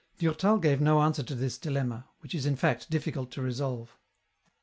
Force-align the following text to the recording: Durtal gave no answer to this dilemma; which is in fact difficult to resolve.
Durtal 0.17 0.57
gave 0.57 0.81
no 0.81 0.99
answer 1.03 1.21
to 1.21 1.35
this 1.35 1.59
dilemma; 1.59 2.09
which 2.21 2.33
is 2.33 2.47
in 2.47 2.55
fact 2.55 2.89
difficult 2.89 3.29
to 3.33 3.41
resolve. 3.43 3.95